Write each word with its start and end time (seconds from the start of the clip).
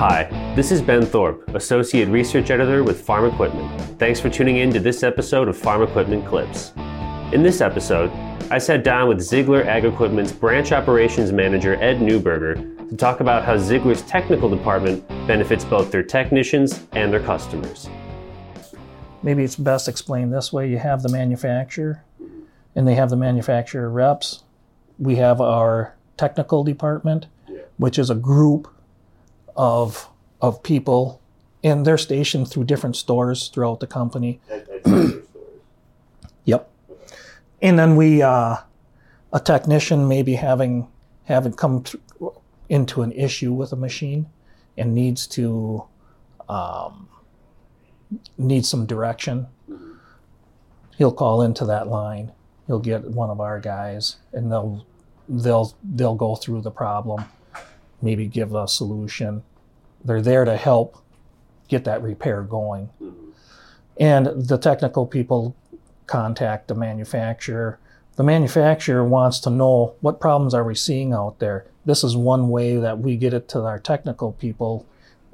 Hi, 0.00 0.54
this 0.56 0.72
is 0.72 0.80
Ben 0.80 1.04
Thorpe, 1.04 1.46
Associate 1.54 2.08
Research 2.08 2.50
Editor 2.50 2.82
with 2.82 3.02
Farm 3.02 3.26
Equipment. 3.26 3.98
Thanks 3.98 4.18
for 4.18 4.30
tuning 4.30 4.56
in 4.56 4.72
to 4.72 4.80
this 4.80 5.02
episode 5.02 5.46
of 5.46 5.58
Farm 5.58 5.82
Equipment 5.82 6.26
Clips. 6.26 6.72
In 7.34 7.42
this 7.42 7.60
episode, 7.60 8.10
I 8.50 8.56
sat 8.56 8.82
down 8.82 9.08
with 9.08 9.20
Ziegler 9.20 9.62
Ag 9.64 9.84
Equipment's 9.84 10.32
Branch 10.32 10.72
Operations 10.72 11.32
Manager 11.32 11.74
Ed 11.82 11.98
Newberger 11.98 12.88
to 12.88 12.96
talk 12.96 13.20
about 13.20 13.44
how 13.44 13.58
Ziegler's 13.58 14.00
technical 14.00 14.48
department 14.48 15.06
benefits 15.26 15.66
both 15.66 15.90
their 15.90 16.02
technicians 16.02 16.82
and 16.92 17.12
their 17.12 17.20
customers. 17.20 17.86
Maybe 19.22 19.44
it's 19.44 19.56
best 19.56 19.86
explained 19.86 20.32
this 20.32 20.50
way 20.50 20.66
you 20.70 20.78
have 20.78 21.02
the 21.02 21.10
manufacturer, 21.10 22.04
and 22.74 22.88
they 22.88 22.94
have 22.94 23.10
the 23.10 23.18
manufacturer 23.18 23.90
reps. 23.90 24.44
We 24.98 25.16
have 25.16 25.42
our 25.42 25.94
technical 26.16 26.64
department, 26.64 27.26
which 27.76 27.98
is 27.98 28.08
a 28.08 28.14
group 28.14 28.74
of 29.56 30.08
of 30.40 30.62
people, 30.62 31.20
and 31.62 31.86
they're 31.86 31.98
stationed 31.98 32.48
through 32.48 32.64
different 32.64 32.96
stores 32.96 33.48
throughout 33.48 33.80
the 33.80 33.86
company. 33.86 34.40
yep. 36.44 36.70
And 37.60 37.78
then 37.78 37.96
we, 37.96 38.22
uh, 38.22 38.56
a 39.32 39.40
technician 39.40 40.08
maybe 40.08 40.34
having 40.34 40.88
having 41.24 41.52
come 41.52 41.82
th- 41.82 42.02
into 42.68 43.02
an 43.02 43.12
issue 43.12 43.52
with 43.52 43.72
a 43.72 43.76
machine 43.76 44.26
and 44.76 44.94
needs 44.94 45.26
to 45.26 45.84
um, 46.48 47.08
needs 48.38 48.68
some 48.68 48.86
direction. 48.86 49.46
He'll 50.96 51.12
call 51.12 51.42
into 51.42 51.64
that 51.66 51.88
line. 51.88 52.32
He'll 52.66 52.80
get 52.80 53.04
one 53.04 53.30
of 53.30 53.40
our 53.40 53.60
guys, 53.60 54.16
and 54.32 54.50
they'll 54.50 54.84
they'll 55.28 55.74
they'll 55.82 56.16
go 56.16 56.34
through 56.34 56.62
the 56.62 56.70
problem, 56.70 57.24
maybe 58.02 58.26
give 58.26 58.54
a 58.54 58.68
solution. 58.68 59.42
They're 60.04 60.22
there 60.22 60.44
to 60.44 60.56
help 60.56 61.02
get 61.68 61.84
that 61.84 62.02
repair 62.02 62.42
going. 62.42 62.90
Mm-hmm. 63.02 63.30
And 63.98 64.26
the 64.48 64.58
technical 64.58 65.06
people 65.06 65.54
contact 66.06 66.68
the 66.68 66.74
manufacturer. 66.74 67.78
The 68.16 68.24
manufacturer 68.24 69.04
wants 69.04 69.38
to 69.40 69.50
know 69.50 69.94
what 70.00 70.20
problems 70.20 70.54
are 70.54 70.64
we 70.64 70.74
seeing 70.74 71.12
out 71.12 71.38
there. 71.38 71.66
This 71.84 72.02
is 72.02 72.16
one 72.16 72.48
way 72.48 72.76
that 72.76 72.98
we 72.98 73.16
get 73.16 73.32
it 73.32 73.48
to 73.50 73.60
our 73.62 73.78
technical 73.78 74.32
people 74.32 74.86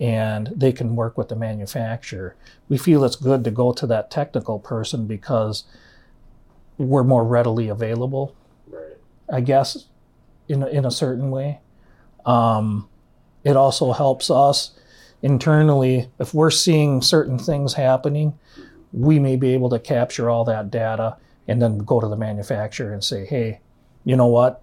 and 0.00 0.48
they 0.54 0.72
can 0.72 0.96
work 0.96 1.16
with 1.16 1.28
the 1.28 1.36
manufacturer. 1.36 2.34
We 2.68 2.78
feel 2.78 3.04
it's 3.04 3.16
good 3.16 3.44
to 3.44 3.50
go 3.50 3.72
to 3.72 3.86
that 3.86 4.10
technical 4.10 4.58
person 4.58 5.06
because 5.06 5.64
we're 6.76 7.04
more 7.04 7.24
readily 7.24 7.68
available. 7.68 8.34
Right. 8.66 8.96
I 9.32 9.40
guess, 9.40 9.86
in 10.48 10.62
a, 10.62 10.66
in 10.66 10.84
a 10.84 10.90
certain 10.90 11.30
way. 11.30 11.60
Um, 12.26 12.88
it 13.44 13.56
also 13.56 13.92
helps 13.92 14.30
us 14.30 14.72
internally 15.22 16.08
if 16.18 16.34
we're 16.34 16.50
seeing 16.50 17.02
certain 17.02 17.38
things 17.38 17.74
happening. 17.74 18.38
We 18.92 19.18
may 19.18 19.36
be 19.36 19.54
able 19.54 19.70
to 19.70 19.78
capture 19.78 20.30
all 20.30 20.44
that 20.44 20.70
data 20.70 21.16
and 21.48 21.60
then 21.60 21.78
go 21.78 22.00
to 22.00 22.08
the 22.08 22.16
manufacturer 22.16 22.92
and 22.92 23.02
say, 23.02 23.26
"Hey, 23.26 23.60
you 24.04 24.16
know 24.16 24.26
what? 24.26 24.62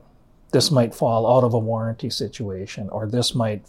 This 0.52 0.72
might 0.72 0.96
fall 0.96 1.28
out 1.28 1.44
of 1.44 1.54
a 1.54 1.60
warranty 1.60 2.10
situation, 2.10 2.90
or 2.90 3.08
this 3.08 3.36
might 3.36 3.66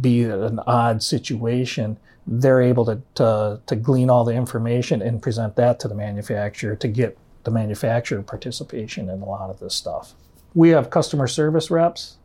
be 0.00 0.24
an 0.24 0.60
odd 0.66 1.02
situation." 1.02 1.98
They're 2.28 2.60
able 2.60 2.84
to, 2.86 3.00
to, 3.14 3.60
to 3.66 3.76
glean 3.76 4.10
all 4.10 4.24
the 4.24 4.34
information 4.34 5.00
and 5.00 5.22
present 5.22 5.54
that 5.56 5.78
to 5.80 5.88
the 5.88 5.94
manufacturer 5.94 6.74
to 6.74 6.88
get 6.88 7.16
the 7.44 7.52
manufacturer 7.52 8.22
participation 8.22 9.08
in 9.08 9.22
a 9.22 9.24
lot 9.24 9.48
of 9.48 9.60
this 9.60 9.74
stuff. 9.74 10.14
We 10.52 10.70
have 10.70 10.90
customer 10.90 11.28
service 11.28 11.70
reps, 11.70 12.16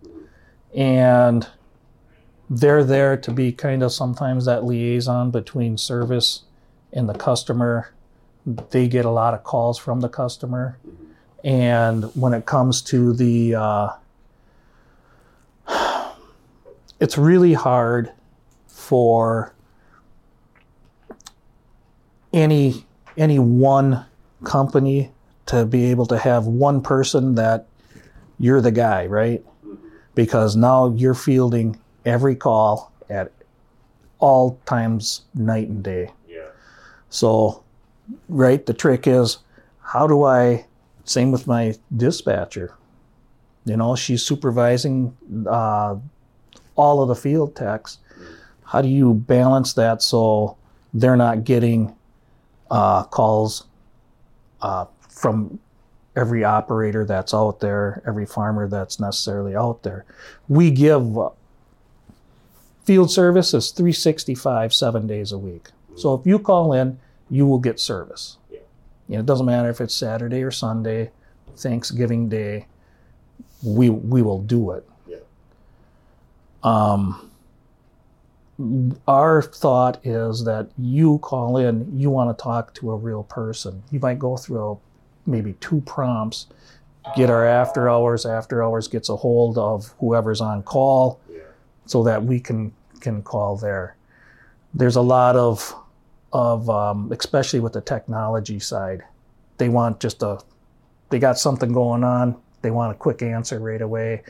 and 0.76 1.48
they're 2.50 2.84
there 2.84 3.16
to 3.18 3.32
be 3.32 3.52
kind 3.52 3.82
of 3.84 3.92
sometimes 3.92 4.46
that 4.46 4.66
liaison 4.66 5.32
between 5.32 5.78
service 5.78 6.44
and 6.92 7.08
the 7.08 7.14
customer. 7.14 7.94
They 8.46 8.88
get 8.88 9.06
a 9.06 9.10
lot 9.10 9.34
of 9.34 9.44
calls 9.44 9.78
from 9.78 10.02
the 10.02 10.10
customer. 10.10 10.78
And 11.44 12.06
when 12.16 12.34
it 12.34 12.46
comes 12.46 12.82
to 12.84 13.14
the, 13.14 13.56
uh, 13.56 13.90
it's 17.00 17.18
really 17.18 17.54
hard 17.54 18.12
for 18.68 19.54
any 22.34 22.86
any 23.18 23.40
one 23.40 24.06
company 24.44 25.12
to 25.46 25.66
be 25.66 25.86
able 25.92 26.06
to 26.06 26.18
have 26.18 26.46
one 26.46 26.82
person 26.82 27.36
that 27.36 27.68
you're 28.40 28.62
the 28.62 28.72
guy, 28.72 29.06
right? 29.06 29.46
Because 30.16 30.56
now 30.56 30.94
you're 30.94 31.14
fielding 31.14 31.80
every 32.06 32.36
call 32.36 32.92
at 33.10 33.32
all 34.20 34.60
times, 34.66 35.22
night 35.34 35.68
and 35.68 35.84
day. 35.84 36.12
Yeah. 36.28 36.48
So, 37.10 37.64
right, 38.30 38.66
the 38.66 38.74
trick 38.74 39.08
is 39.08 39.40
how 39.82 40.08
do 40.08 40.24
I, 40.24 40.66
same 41.06 41.32
with 41.32 41.48
my 41.48 41.76
dispatcher, 41.96 42.76
you 43.66 43.78
know, 43.78 43.96
she's 43.96 44.24
supervising 44.24 45.16
uh, 45.48 45.96
all 46.76 47.02
of 47.02 47.08
the 47.10 47.16
field 47.16 47.56
techs. 47.56 48.00
How 48.64 48.82
do 48.82 48.88
you 48.88 49.14
balance 49.14 49.74
that 49.74 50.02
so 50.02 50.58
they're 50.94 51.18
not 51.18 51.44
getting 51.44 51.96
uh, 52.70 53.04
calls 53.04 53.66
uh, 54.62 54.86
from 55.10 55.60
every 56.16 56.44
operator 56.44 57.06
that's 57.06 57.34
out 57.34 57.60
there, 57.60 58.02
every 58.06 58.26
farmer 58.26 58.68
that's 58.68 59.00
necessarily 59.00 59.56
out 59.56 59.84
there. 59.84 60.06
We 60.48 60.72
give 60.72 61.18
field 62.84 63.12
service 63.12 63.54
is 63.54 63.72
365 63.72 64.74
seven 64.74 65.08
days 65.08 65.32
a 65.32 65.38
week. 65.38 65.70
So 65.96 66.14
if 66.16 66.26
you 66.26 66.40
call 66.40 66.74
in, 66.74 67.00
you 67.30 67.46
will 67.46 67.60
get 67.60 67.80
service. 67.80 68.38
Yeah. 68.50 68.60
You 69.08 69.16
know, 69.16 69.20
it 69.22 69.26
doesn't 69.26 69.46
matter 69.46 69.70
if 69.70 69.80
it's 69.80 69.94
Saturday 69.94 70.44
or 70.44 70.52
Sunday, 70.52 71.12
Thanksgiving 71.56 72.30
Day, 72.30 72.68
we 73.64 73.90
we 73.90 74.22
will 74.22 74.42
do 74.42 74.72
it. 74.72 74.88
Yeah. 75.08 75.18
Um, 76.64 77.32
our 79.08 79.42
thought 79.42 80.06
is 80.06 80.44
that 80.46 80.70
you 80.78 81.20
call 81.20 81.58
in, 81.58 81.98
you 81.98 82.10
want 82.10 82.36
to 82.36 82.42
talk 82.42 82.74
to 82.76 82.92
a 82.92 82.96
real 82.96 83.24
person. 83.24 83.84
You 83.92 84.00
might 84.00 84.20
go 84.20 84.38
through 84.38 84.80
maybe 85.26 85.54
two 85.60 85.82
prompts, 85.82 86.48
get 87.16 87.30
our 87.30 87.46
after 87.46 87.90
hours, 87.90 88.26
after 88.26 88.64
hours 88.64 88.88
gets 88.88 89.10
a 89.10 89.16
hold 89.16 89.58
of 89.58 89.94
whoever's 90.00 90.42
on 90.42 90.64
call 90.64 91.20
so 91.86 92.04
that 92.04 92.24
we 92.24 92.40
can 92.40 92.74
can 93.00 93.22
call 93.22 93.58
there. 93.58 93.96
There's 94.74 94.96
a 94.96 95.02
lot 95.02 95.36
of 95.36 95.76
of 96.34 96.70
um, 96.70 97.12
especially 97.12 97.60
with 97.60 97.74
the 97.74 97.82
technology 97.82 98.60
side, 98.60 99.04
they 99.58 99.70
want 99.70 100.00
just 100.00 100.24
a 100.24 100.40
they 101.10 101.20
got 101.20 101.38
something 101.38 101.74
going 101.74 102.04
on. 102.04 102.36
They 102.62 102.72
want 102.72 102.92
a 102.94 102.96
quick 102.96 103.22
answer 103.22 103.60
right 103.60 103.82
away. 103.82 104.24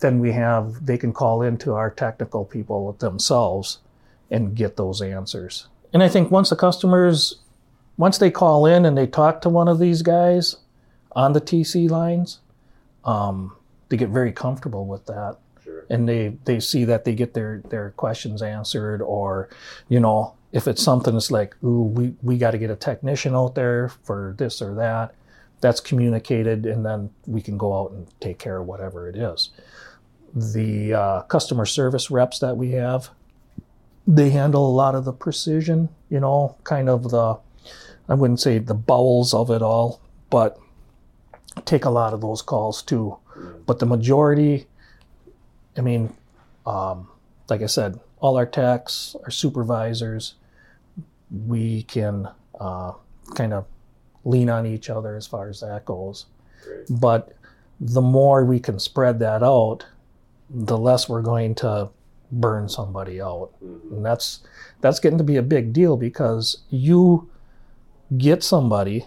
Then 0.00 0.18
we 0.18 0.32
have 0.32 0.84
they 0.84 0.98
can 0.98 1.12
call 1.12 1.42
into 1.42 1.72
our 1.72 1.90
technical 1.90 2.44
people 2.44 2.92
themselves 2.98 3.78
and 4.30 4.54
get 4.54 4.76
those 4.76 5.00
answers. 5.00 5.68
And 5.92 6.02
I 6.02 6.08
think 6.08 6.30
once 6.30 6.50
the 6.50 6.56
customers 6.56 7.36
once 7.96 8.18
they 8.18 8.30
call 8.30 8.66
in 8.66 8.84
and 8.84 8.96
they 8.96 9.06
talk 9.06 9.40
to 9.42 9.48
one 9.48 9.68
of 9.68 9.78
these 9.78 10.02
guys 10.02 10.56
on 11.12 11.32
the 11.32 11.40
TC 11.40 11.88
lines, 11.88 12.40
um, 13.04 13.56
they 13.88 13.96
get 13.96 14.10
very 14.10 14.32
comfortable 14.32 14.86
with 14.86 15.06
that 15.06 15.36
Sure. 15.66 15.84
and 15.90 16.08
they 16.08 16.36
they 16.44 16.60
see 16.60 16.84
that 16.84 17.04
they 17.04 17.12
get 17.14 17.34
their 17.34 17.60
their 17.70 17.90
questions 17.96 18.40
answered 18.40 19.02
or 19.02 19.48
you 19.88 19.98
know 19.98 20.34
if 20.52 20.68
it's 20.68 20.80
something 20.80 21.14
that's 21.14 21.32
like 21.32 21.56
ooh 21.64 21.82
we 21.82 22.14
we 22.22 22.38
got 22.38 22.52
to 22.52 22.58
get 22.58 22.70
a 22.70 22.76
technician 22.76 23.34
out 23.34 23.56
there 23.56 23.88
for 23.88 24.36
this 24.38 24.62
or 24.62 24.76
that 24.76 25.12
that's 25.60 25.80
communicated 25.80 26.66
and 26.66 26.86
then 26.86 27.10
we 27.26 27.40
can 27.42 27.58
go 27.58 27.76
out 27.80 27.90
and 27.90 28.06
take 28.20 28.38
care 28.38 28.58
of 28.58 28.66
whatever 28.68 29.08
it 29.08 29.16
is 29.16 29.50
the 30.34 30.94
uh, 30.94 31.22
customer 31.22 31.66
service 31.66 32.12
reps 32.12 32.38
that 32.38 32.56
we 32.56 32.70
have 32.70 33.10
they 34.06 34.30
handle 34.30 34.70
a 34.70 34.74
lot 34.74 34.94
of 34.94 35.04
the 35.04 35.12
precision 35.12 35.88
you 36.10 36.20
know 36.20 36.54
kind 36.62 36.88
of 36.88 37.10
the 37.10 37.36
i 38.08 38.14
wouldn't 38.14 38.40
say 38.40 38.58
the 38.58 38.74
bowels 38.74 39.34
of 39.34 39.50
it 39.50 39.62
all 39.62 40.00
but 40.30 40.58
take 41.64 41.84
a 41.84 41.90
lot 41.90 42.12
of 42.12 42.20
those 42.20 42.42
calls 42.42 42.82
too 42.82 43.16
but 43.66 43.78
the 43.78 43.86
majority 43.86 44.66
I 45.76 45.82
mean, 45.82 46.14
um, 46.64 47.08
like 47.48 47.62
I 47.62 47.66
said, 47.66 48.00
all 48.18 48.36
our 48.36 48.46
techs, 48.46 49.14
our 49.24 49.30
supervisors, 49.30 50.34
we 51.46 51.82
can 51.82 52.28
uh, 52.58 52.92
kind 53.34 53.52
of 53.52 53.66
lean 54.24 54.48
on 54.48 54.66
each 54.66 54.88
other 54.90 55.16
as 55.16 55.26
far 55.26 55.48
as 55.48 55.60
that 55.60 55.84
goes. 55.84 56.26
Great. 56.64 56.86
But 56.88 57.34
the 57.78 58.00
more 58.00 58.44
we 58.44 58.58
can 58.58 58.78
spread 58.78 59.18
that 59.18 59.42
out, 59.42 59.84
the 60.48 60.78
less 60.78 61.08
we're 61.08 61.22
going 61.22 61.54
to 61.56 61.90
burn 62.32 62.68
somebody 62.68 63.20
out. 63.20 63.50
Mhm. 63.62 63.92
And 63.92 64.04
that's 64.06 64.40
that's 64.80 64.98
getting 64.98 65.18
to 65.18 65.24
be 65.24 65.36
a 65.36 65.42
big 65.42 65.72
deal 65.72 65.96
because 65.96 66.58
you 66.70 67.28
get 68.16 68.42
somebody, 68.42 69.06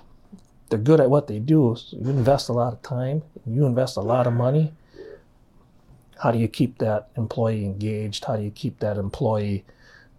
they're 0.69 0.79
good 0.79 0.99
at 0.99 1.09
what 1.09 1.27
they 1.27 1.39
do, 1.39 1.75
so 1.77 1.97
you 1.97 2.09
invest 2.09 2.49
a 2.49 2.53
lot 2.53 2.73
of 2.73 2.81
time, 2.81 3.23
you 3.45 3.65
invest 3.65 3.97
a 3.97 4.01
lot 4.01 4.27
of 4.27 4.33
money. 4.33 4.73
how 6.21 6.31
do 6.31 6.37
you 6.37 6.47
keep 6.49 6.77
that 6.79 7.09
employee 7.15 7.63
engaged? 7.63 8.25
How 8.25 8.35
do 8.35 8.43
you 8.43 8.51
keep 8.51 8.79
that 8.79 8.97
employee, 8.97 9.63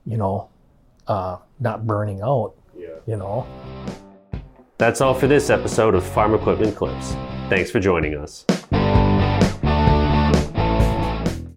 you 0.07 0.17
know, 0.17 0.49
uh, 1.07 1.37
not 1.59 1.87
burning 1.87 2.23
out? 2.23 2.55
Yeah. 2.77 2.89
You 3.07 3.17
know. 3.17 3.47
That's 4.79 5.03
all 5.03 5.13
for 5.13 5.27
this 5.27 5.51
episode 5.51 5.95
of 5.95 6.03
Farm 6.03 6.35
Equipment 6.35 6.75
Clips. 6.75 7.13
Thanks 7.51 7.71
for 7.71 7.81
joining 7.81 8.17
us. 8.17 8.47